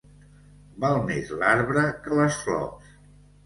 [0.85, 2.93] Val més l'arbre que les flors.